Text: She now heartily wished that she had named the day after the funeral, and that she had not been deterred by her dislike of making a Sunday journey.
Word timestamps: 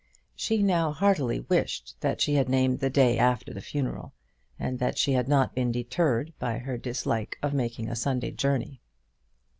She 0.35 0.63
now 0.63 0.93
heartily 0.93 1.41
wished 1.41 1.95
that 1.99 2.21
she 2.21 2.33
had 2.33 2.49
named 2.49 2.79
the 2.79 2.89
day 2.89 3.19
after 3.19 3.53
the 3.53 3.61
funeral, 3.61 4.13
and 4.57 4.79
that 4.79 4.97
she 4.97 5.13
had 5.13 5.27
not 5.27 5.53
been 5.53 5.71
deterred 5.71 6.33
by 6.39 6.57
her 6.57 6.75
dislike 6.79 7.37
of 7.43 7.53
making 7.53 7.87
a 7.87 7.95
Sunday 7.95 8.31
journey. 8.31 8.81